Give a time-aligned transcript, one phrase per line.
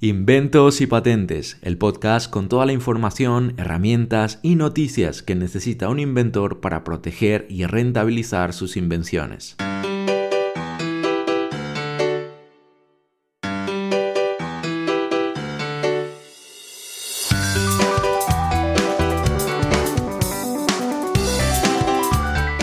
[0.00, 5.98] Inventos y Patentes, el podcast con toda la información, herramientas y noticias que necesita un
[5.98, 9.56] inventor para proteger y rentabilizar sus invenciones.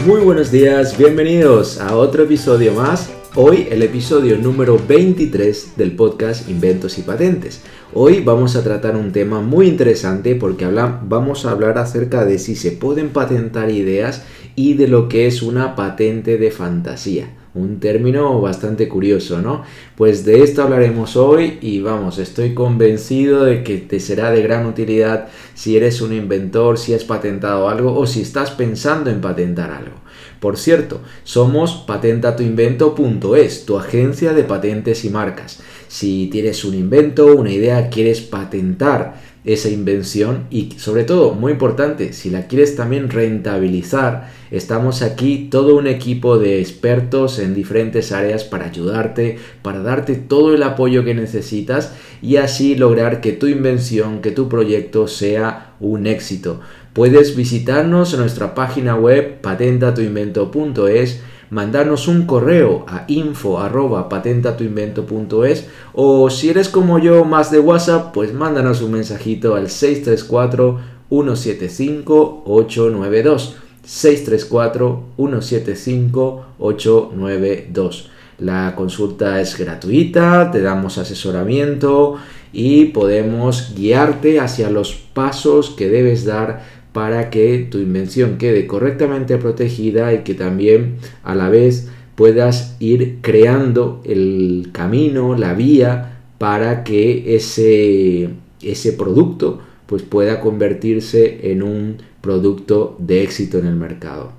[0.05, 6.49] Muy buenos días, bienvenidos a otro episodio más Hoy el episodio número 23 del podcast
[6.49, 7.63] Inventos y Patentes.
[7.93, 12.55] Hoy vamos a tratar un tema muy interesante porque vamos a hablar acerca de si
[12.55, 14.23] se pueden patentar ideas
[14.55, 17.35] y de lo que es una patente de fantasía.
[17.53, 19.63] Un término bastante curioso, ¿no?
[19.97, 24.65] Pues de esto hablaremos hoy y vamos, estoy convencido de que te será de gran
[24.65, 29.71] utilidad si eres un inventor, si has patentado algo o si estás pensando en patentar
[29.71, 30.04] algo.
[30.45, 35.63] Por cierto, somos patentatuinvento.es, tu agencia de patentes y marcas.
[35.87, 42.13] Si tienes un invento, una idea, quieres patentar esa invención y sobre todo, muy importante,
[42.13, 48.43] si la quieres también rentabilizar, estamos aquí todo un equipo de expertos en diferentes áreas
[48.43, 54.21] para ayudarte, para darte todo el apoyo que necesitas y así lograr que tu invención,
[54.21, 56.61] que tu proyecto sea un éxito.
[56.95, 66.69] Puedes visitarnos en nuestra página web patentatuinvento.es, mandarnos un correo a info@patentatuinvento.es o si eres
[66.69, 70.79] como yo más de WhatsApp, pues mándanos un mensajito al 634
[71.09, 73.57] 175 892.
[73.83, 78.09] 634 175 892.
[78.39, 82.15] La consulta es gratuita, te damos asesoramiento
[82.51, 89.35] y podemos guiarte hacia los pasos que debes dar para que tu invención quede correctamente
[89.35, 96.85] protegida y que también a la vez puedas ir creando el camino, la vía para
[96.85, 98.29] que ese,
[98.61, 104.31] ese producto pues pueda convertirse en un producto de éxito en el mercado.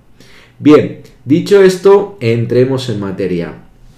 [0.59, 3.53] Bien, dicho esto, entremos en materia.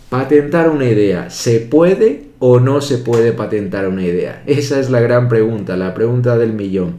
[0.08, 4.42] Patentar una idea, ¿se puede o no se puede patentar una idea?
[4.46, 6.96] Esa es la gran pregunta, la pregunta del millón.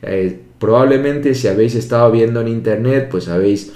[0.00, 3.72] Eh, Probablemente si habéis estado viendo en internet, pues habéis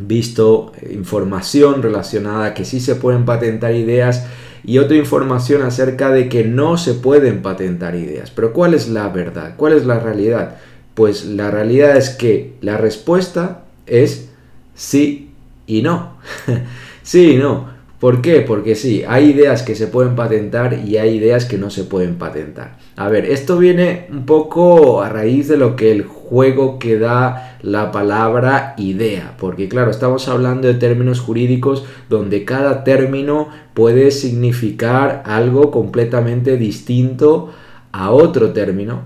[0.00, 4.24] visto información relacionada que sí se pueden patentar ideas
[4.64, 8.30] y otra información acerca de que no se pueden patentar ideas.
[8.30, 9.52] Pero ¿cuál es la verdad?
[9.58, 10.56] ¿Cuál es la realidad?
[10.94, 14.30] Pues la realidad es que la respuesta es
[14.74, 15.28] sí
[15.66, 16.14] y no.
[17.02, 17.68] sí y no.
[18.00, 18.42] ¿Por qué?
[18.42, 22.14] Porque sí, hay ideas que se pueden patentar y hay ideas que no se pueden
[22.14, 22.78] patentar.
[22.94, 27.58] A ver, esto viene un poco a raíz de lo que el juego que da
[27.62, 35.24] la palabra idea, porque claro, estamos hablando de términos jurídicos donde cada término puede significar
[35.26, 37.50] algo completamente distinto
[37.90, 39.02] a otro término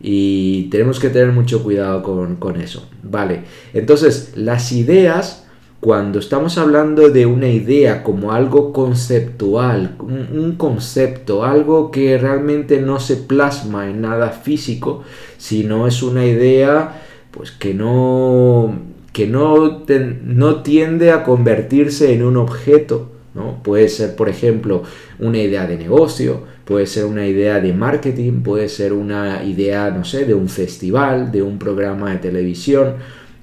[0.00, 2.88] y tenemos que tener mucho cuidado con, con eso.
[3.02, 3.42] Vale,
[3.74, 5.47] entonces las ideas
[5.80, 12.98] cuando estamos hablando de una idea como algo conceptual, un, concepto, algo que realmente no
[12.98, 15.04] se plasma en nada físico,
[15.36, 18.76] sino es una idea pues que no,
[19.12, 19.84] que no,
[20.24, 23.62] no tiende a convertirse en un objeto, ¿no?
[23.62, 24.82] Puede ser, por ejemplo,
[25.20, 30.04] una idea de negocio, puede ser una idea de marketing, puede ser una idea, no
[30.04, 32.94] sé, de un festival, de un programa de televisión,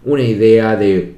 [0.04, 1.16] una idea de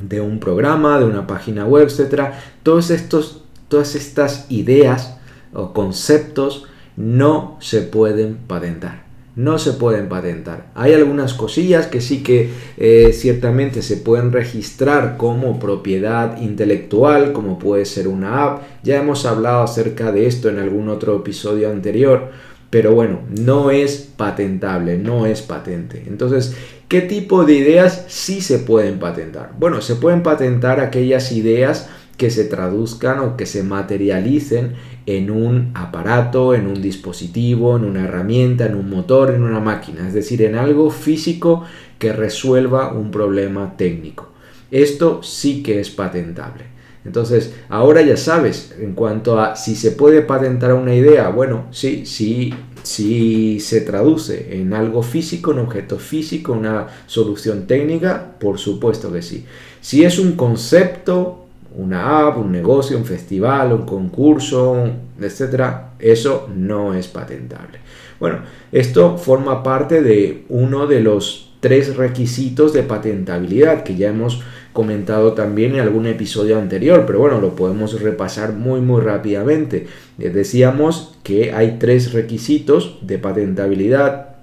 [0.00, 5.18] de un programa, de una página web, etcétera, todos estos, todas estas ideas
[5.52, 6.66] o conceptos
[6.96, 9.04] no se pueden patentar.
[9.36, 10.66] No se pueden patentar.
[10.76, 17.58] Hay algunas cosillas que sí que eh, ciertamente se pueden registrar como propiedad intelectual, como
[17.58, 18.62] puede ser una app.
[18.84, 22.30] Ya hemos hablado acerca de esto en algún otro episodio anterior.
[22.74, 26.02] Pero bueno, no es patentable, no es patente.
[26.08, 26.56] Entonces,
[26.88, 29.52] ¿Qué tipo de ideas sí se pueden patentar?
[29.58, 34.74] Bueno, se pueden patentar aquellas ideas que se traduzcan o que se materialicen
[35.06, 40.06] en un aparato, en un dispositivo, en una herramienta, en un motor, en una máquina,
[40.06, 41.64] es decir, en algo físico
[41.98, 44.32] que resuelva un problema técnico.
[44.70, 46.73] Esto sí que es patentable.
[47.04, 52.06] Entonces, ahora ya sabes, en cuanto a si se puede patentar una idea, bueno, sí,
[52.06, 59.12] sí, si se traduce en algo físico, en objeto físico, una solución técnica, por supuesto
[59.12, 59.44] que sí.
[59.80, 61.44] Si es un concepto,
[61.76, 64.88] una app, un negocio, un festival, un concurso,
[65.20, 67.78] etcétera, eso no es patentable.
[68.20, 68.38] Bueno,
[68.72, 74.42] esto forma parte de uno de los tres requisitos de patentabilidad que ya hemos
[74.74, 79.86] comentado también en algún episodio anterior, pero bueno, lo podemos repasar muy muy rápidamente.
[80.18, 84.34] Decíamos que hay tres requisitos de patentabilidad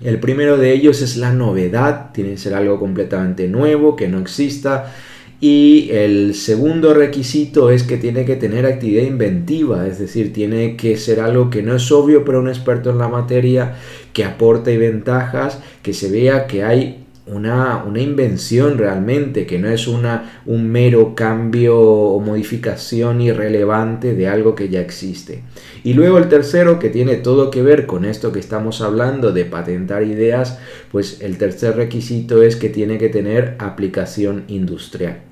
[0.00, 4.20] el primero de ellos es la novedad, tiene que ser algo completamente nuevo, que no
[4.20, 4.94] exista.
[5.40, 10.96] Y el segundo requisito es que tiene que tener actividad inventiva, es decir, tiene que
[10.96, 13.76] ser algo que no es obvio para un experto en la materia,
[14.12, 20.40] que aporte ventajas, que se vea que hay una, invención realmente, que no es una,
[20.46, 25.42] un mero cambio o modificación irrelevante de algo que ya existe.
[25.84, 29.44] Y luego el tercero, que tiene todo que ver con esto que estamos hablando de
[29.44, 30.58] patentar ideas,
[30.90, 35.27] pues el tercer requisito es que tiene que tener aplicación industrial.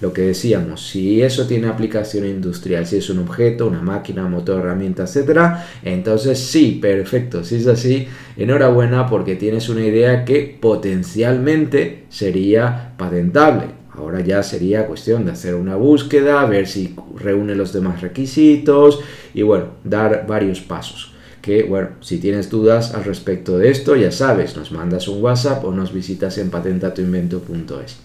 [0.00, 4.60] Lo que decíamos, si eso tiene aplicación industrial, si es un objeto, una máquina, motor,
[4.60, 7.44] herramienta, etcétera, entonces sí, perfecto.
[7.44, 8.08] Si es así,
[8.38, 13.66] enhorabuena porque tienes una idea que potencialmente sería patentable.
[13.92, 19.00] Ahora ya sería cuestión de hacer una búsqueda, ver si reúne los demás requisitos
[19.34, 21.12] y bueno, dar varios pasos
[21.42, 25.64] que, bueno, si tienes dudas al respecto de esto, ya sabes, nos mandas un WhatsApp
[25.64, 27.96] o nos visitas en patentatuinvento.es.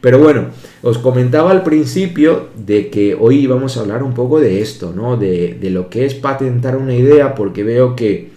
[0.00, 0.46] Pero bueno,
[0.82, 5.16] os comentaba al principio de que hoy vamos a hablar un poco de esto, ¿no?
[5.16, 8.30] De, lo que es patentar una idea, porque veo que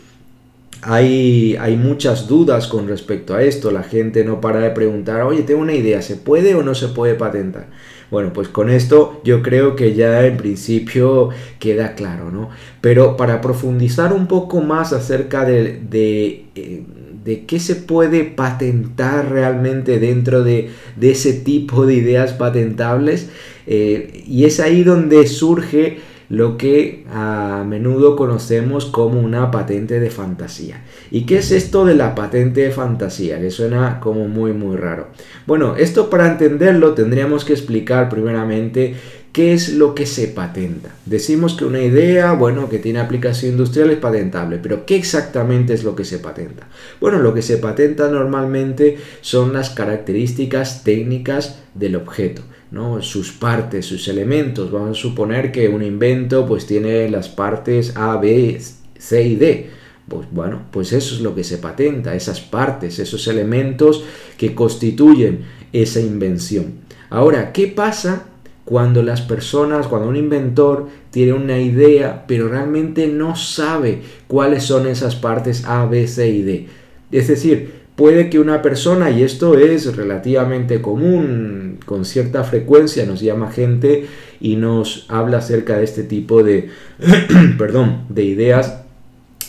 [0.82, 3.72] hay, hay, muchas dudas con respecto a esto.
[3.72, 6.90] La gente no para de preguntar, oye, tengo una idea, ¿se puede o no se
[6.90, 7.68] puede patentar?
[8.12, 11.30] Bueno, pues con esto yo creo que ya en principio
[11.60, 12.50] queda claro, ¿no?
[12.82, 16.84] Pero para profundizar un poco más acerca de, de eh,
[17.24, 20.70] de qué se puede patentar realmente dentro de,
[21.02, 23.30] ese tipo de ideas patentables.
[23.66, 26.00] Eh, y es ahí donde surge
[26.30, 30.84] lo que a menudo conocemos como una patente de fantasía.
[31.12, 33.40] ¿Y qué es esto de la patente de fantasía?
[33.40, 35.10] Que suena como muy muy raro.
[35.46, 38.96] Bueno, esto para entenderlo tendríamos que explicar primeramente
[39.34, 40.96] ¿Qué es lo que se patenta?
[41.08, 45.84] Decimos que una idea, bueno, que tiene aplicación industrial es patentable, pero ¿qué exactamente es
[45.84, 46.68] lo que se patenta?
[47.02, 53.02] Bueno, lo que se patenta normalmente son las características técnicas del objeto, ¿no?
[53.02, 54.72] Sus partes, sus elementos.
[54.72, 58.62] Vamos a suponer que un invento pues tiene las partes A, B,
[59.00, 59.70] C y D.
[60.08, 64.04] Pues bueno, pues eso es lo que se patenta, esas partes, esos elementos
[64.38, 65.40] que constituyen
[65.72, 66.84] esa invención.
[67.10, 68.28] Ahora, ¿qué pasa
[68.66, 74.88] cuando las personas, cuando un inventor tiene una idea, pero realmente no sabe cuáles son
[74.88, 76.68] esas partes A, B, C y D.
[77.12, 83.20] Es decir, puede que una persona, y esto es relativamente común, con cierta frecuencia nos
[83.20, 84.06] llama gente
[84.40, 86.70] y nos habla acerca de este tipo de,
[87.58, 88.80] perdón, de ideas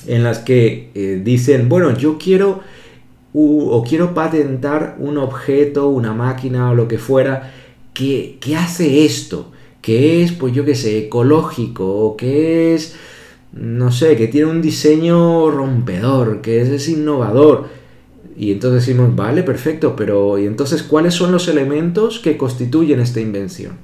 [0.06, 2.60] en las que eh, dicen, bueno, yo quiero
[3.36, 7.52] o quiero patentar un objeto, una máquina o lo que fuera,
[7.94, 12.96] que, hace esto, que es, pues yo qué sé, ecológico, o que es,
[13.52, 17.68] no sé, que tiene un diseño rompedor, que es, innovador.
[18.36, 23.20] Y entonces decimos, vale, perfecto, pero ¿y entonces cuáles son los elementos que constituyen esta
[23.20, 23.78] invención?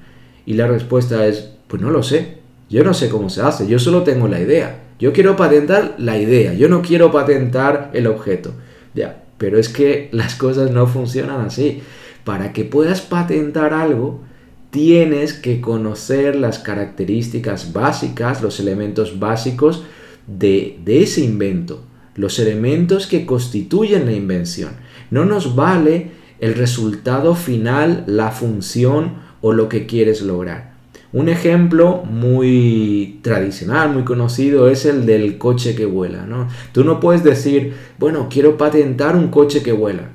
[0.44, 3.78] Y la respuesta es, pues no lo sé, yo no sé cómo se hace, yo
[3.78, 4.84] solo tengo la idea.
[4.98, 8.52] Yo quiero patentar la idea, yo no quiero patentar el objeto.
[8.92, 11.80] Ya, pero es que las cosas no funcionan así
[12.24, 14.20] para que puedas patentar algo,
[14.70, 19.84] tienes que conocer las características básicas, los elementos básicos
[20.26, 21.82] de, ese invento,
[22.14, 24.70] los elementos que constituyen la invención.
[25.10, 30.70] No nos vale el resultado final, la función o lo que quieres lograr.
[31.12, 36.24] Un ejemplo muy tradicional, muy conocido, es el del coche que vuela.
[36.24, 36.46] ¿no?
[36.70, 40.10] Tú no puedes decir, bueno, quiero patentar un coche que vuela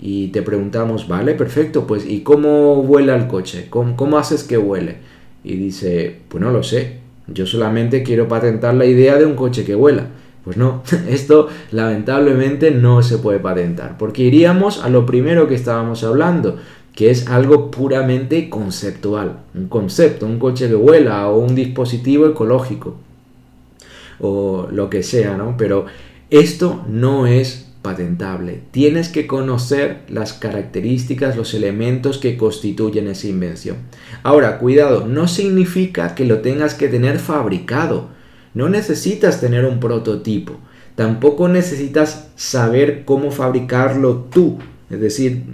[0.00, 3.66] y te preguntamos, vale, perfecto, pues ¿y cómo vuela el coche?
[3.68, 4.96] ¿Cómo, haces que vuele?
[5.44, 9.64] Y dice, pues no lo sé, yo solamente quiero patentar la idea de un coche
[9.64, 10.06] que vuela.
[10.42, 16.02] Pues no, esto lamentablemente no se puede patentar, porque iríamos a lo primero que estábamos
[16.02, 16.56] hablando,
[16.94, 22.96] que es algo puramente conceptual, un concepto, un coche que vuela o un dispositivo ecológico
[24.18, 25.56] o lo que sea, ¿no?
[25.56, 25.86] Pero
[26.30, 28.60] esto no es patentable.
[28.70, 33.76] Tienes que conocer las características, los elementos que constituyen esa invención.
[34.22, 38.08] Ahora, cuidado, no significa que lo tengas que tener fabricado.
[38.54, 40.58] No necesitas tener un prototipo.
[40.94, 44.58] Tampoco necesitas saber cómo fabricarlo tú.
[44.90, 45.44] Es decir,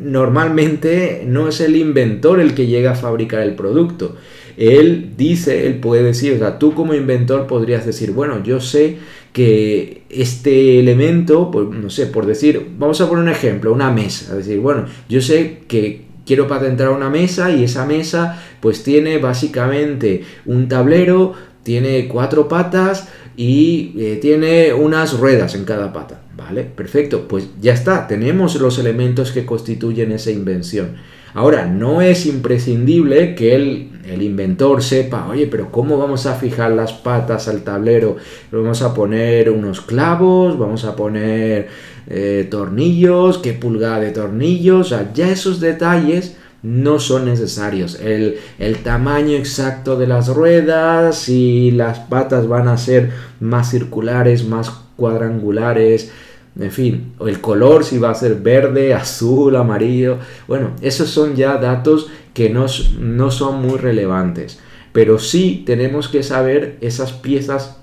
[0.00, 4.16] normalmente no es el inventor el que llega a fabricar el producto.
[4.56, 8.96] Él dice, él puede decir, o sea, tú como inventor podrías decir, bueno, yo sé
[9.32, 14.30] que este elemento, pues, no sé, por decir, vamos a poner un ejemplo, una mesa,
[14.30, 19.18] es decir, bueno, yo sé que quiero patentar una mesa y esa mesa pues tiene
[19.18, 26.22] básicamente un tablero, tiene cuatro patas y eh, tiene unas ruedas en cada pata.
[26.36, 26.64] ¿Vale?
[26.64, 30.96] Perfecto, pues ya está, tenemos los elementos que constituyen esa invención.
[31.36, 36.70] Ahora, no es imprescindible que el, el, inventor sepa, oye, pero ¿cómo vamos a fijar
[36.70, 38.16] las patas al tablero?
[38.50, 41.68] Vamos a poner unos clavos, vamos a poner
[42.06, 48.00] eh, tornillos, qué pulgada de tornillos, ya esos detalles no son necesarios.
[48.00, 54.46] El, el, tamaño exacto de las ruedas, si las patas van a ser más circulares,
[54.46, 56.10] más cuadrangulares,
[56.58, 60.18] en fin, el color si va a ser verde, azul, amarillo.
[60.48, 62.66] Bueno, esos son ya datos que no,
[62.98, 64.58] no son muy relevantes.
[64.92, 67.76] Pero sí tenemos que saber esas piezas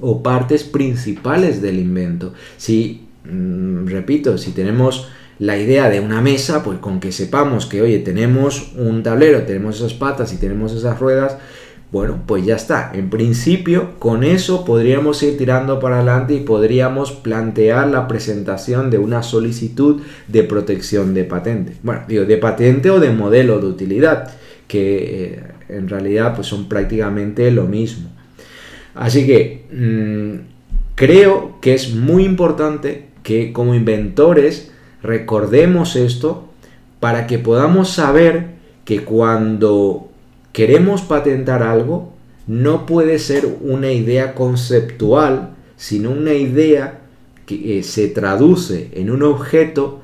[0.00, 2.34] o partes principales del invento.
[2.56, 5.08] Si, mm, repito, si tenemos
[5.38, 9.76] la idea de una mesa, pues con que sepamos que, oye, tenemos un tablero, tenemos
[9.76, 11.38] esas patas y tenemos esas ruedas,
[11.94, 12.90] bueno, pues ya está.
[12.92, 18.98] En principio, con eso podríamos ir tirando para adelante y podríamos plantear la presentación de
[18.98, 21.74] una solicitud de protección de patente.
[21.84, 24.28] Bueno, digo, de patente o de modelo de utilidad,
[24.66, 28.10] que eh, en realidad pues son prácticamente lo mismo.
[28.96, 36.48] Así que mm, creo que es muy importante que como inventores recordemos esto
[36.98, 38.46] para que podamos saber
[38.84, 40.10] que cuando
[40.54, 42.14] queremos patentar algo,
[42.46, 47.00] no puede ser una idea conceptual, sino una idea
[47.44, 50.00] que eh, se traduce en un objeto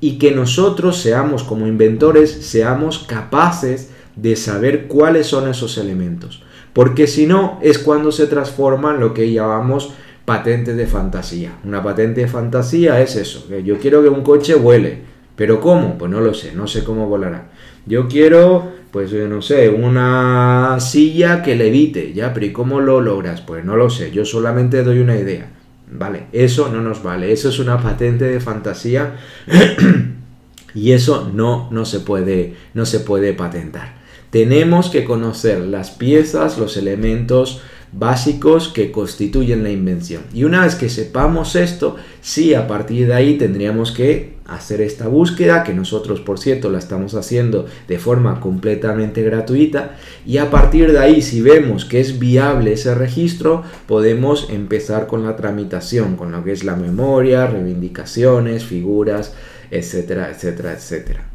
[0.00, 6.42] y que nosotros seamos como inventores, seamos capaces de saber cuáles son esos elementos.
[6.72, 9.92] Porque si no, es cuando se transforma en lo que llamamos
[10.24, 11.58] patentes de fantasía.
[11.62, 15.02] Una patente de fantasía es eso, yo quiero que un coche vuele,
[15.36, 15.98] pero ¿cómo?
[15.98, 17.50] Pues no lo sé, no sé cómo volará.
[17.84, 23.00] Yo quiero pues yo no sé, una silla que levite, ya, pero ¿y cómo lo
[23.00, 23.40] logras?
[23.40, 25.50] Pues no lo sé, yo solamente doy una idea.
[25.92, 29.16] Vale, eso no nos vale, eso es una patente de fantasía
[30.74, 34.00] y eso no, no, se puede, no se puede patentar.
[34.30, 37.60] Tenemos que conocer las piezas, los elementos,
[37.92, 40.22] básicos que constituyen la invención.
[40.32, 45.06] Y una vez que sepamos esto, sí, a partir de ahí tendríamos que hacer esta
[45.06, 50.90] búsqueda, que nosotros por cierto la estamos haciendo de forma completamente gratuita, y a partir
[50.92, 56.32] de ahí, si vemos que es viable ese registro, podemos empezar con la tramitación, con
[56.32, 59.34] lo que es la memoria, reivindicaciones, figuras,
[59.70, 61.30] etcétera, etcétera, etcétera.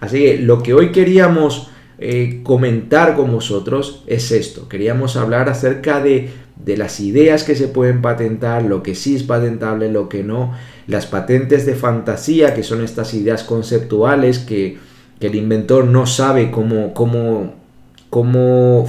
[0.00, 1.68] Así que lo que hoy queríamos
[1.98, 4.68] eh, comentar con vosotros es esto.
[4.68, 9.22] Queríamos hablar acerca de, de las ideas que se pueden patentar, lo que sí es
[9.22, 10.52] patentable, lo que no,
[10.86, 14.78] las patentes de fantasía, que son estas ideas conceptuales que,
[15.20, 17.54] que el inventor no sabe cómo, cómo,
[18.10, 18.88] cómo,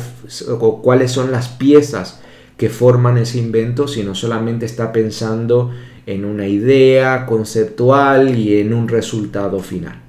[0.60, 2.22] o cuáles son las piezas
[2.57, 5.72] que forman ese invento, sino solamente está pensando
[6.05, 10.01] en una idea conceptual y en un resultado final.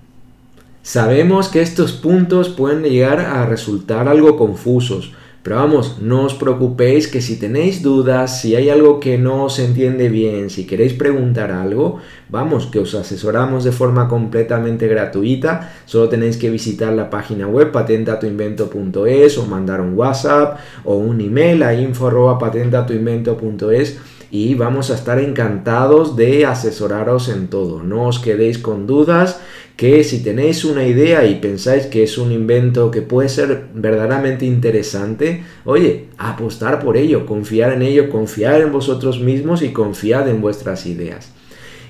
[0.84, 7.08] Sabemos que estos puntos pueden llegar a resultar algo confusos, pero vamos, no os preocupéis
[7.08, 11.52] que si tenéis dudas, si hay algo que no se entiende bien, si queréis preguntar
[11.52, 15.72] algo, vamos, que os asesoramos de forma completamente gratuita.
[15.86, 21.62] Solo tenéis que visitar la página web patentatuinvento.es o mandar un WhatsApp o un email
[21.62, 24.00] a info.patentatuinvento.es
[24.34, 27.84] y vamos a estar encantados de asesoraros en todo.
[27.84, 29.38] No os quedéis con dudas
[29.76, 34.44] que si tenéis una idea y pensáis que es un invento que puede ser verdaderamente
[34.44, 40.40] interesante, oye, apostar por ello, confiar en ello, confiar en vosotros mismos y confiar en
[40.40, 41.30] vuestras ideas.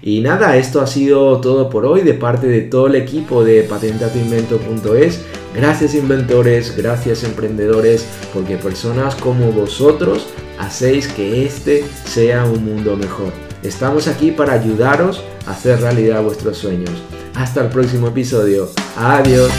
[0.02, 3.62] Y nada, esto ha sido todo por hoy de parte de todo el equipo de
[3.62, 5.24] patentatuinvento.es.
[5.56, 10.26] Gracias inventores, gracias emprendedores, porque personas como vosotros
[10.58, 13.32] hacéis que este sea un mundo mejor.
[13.62, 17.02] Estamos aquí para ayudaros a hacer realidad vuestros sueños.
[17.34, 18.68] Hasta el próximo episodio.
[18.96, 19.50] Adiós.